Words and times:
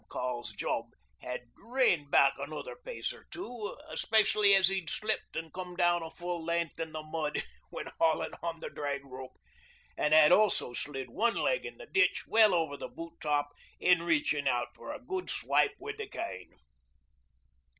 Col.'s 0.09 0.53
job 0.53 0.85
had 1.19 1.41
reined 1.55 2.09
back 2.09 2.33
another 2.39 2.75
pace 2.75 3.13
or 3.13 3.27
two, 3.29 3.77
especially 3.87 4.55
as 4.55 4.67
he'd 4.67 4.89
slipped 4.89 5.37
an' 5.37 5.51
come 5.51 5.75
down 5.75 6.01
full 6.09 6.43
length 6.43 6.79
in 6.79 6.91
the 6.91 7.03
mud 7.03 7.43
when 7.69 7.85
haulin' 7.99 8.33
on 8.41 8.57
the 8.57 8.69
drag 8.71 9.05
rope, 9.05 9.37
an' 9.95 10.11
had 10.11 10.31
also 10.31 10.73
slid 10.73 11.11
one 11.11 11.35
leg 11.35 11.67
in 11.67 11.77
the 11.77 11.85
ditch 11.85 12.23
well 12.25 12.55
over 12.55 12.75
the 12.77 12.89
boot 12.89 13.13
top 13.21 13.49
in 13.79 13.99
reachin' 14.01 14.47
out 14.47 14.69
for 14.73 14.91
a 14.91 14.97
good 14.99 15.29
swipe 15.29 15.75
wi' 15.77 15.91
the 15.95 16.07
cane. 16.07 16.49